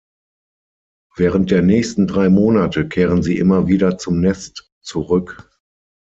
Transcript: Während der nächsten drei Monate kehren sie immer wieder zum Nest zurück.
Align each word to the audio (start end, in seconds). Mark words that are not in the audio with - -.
Während 1.15 1.51
der 1.51 1.61
nächsten 1.61 2.07
drei 2.07 2.27
Monate 2.29 2.87
kehren 2.89 3.21
sie 3.21 3.37
immer 3.37 3.67
wieder 3.67 3.99
zum 3.99 4.19
Nest 4.19 4.71
zurück. 4.81 5.47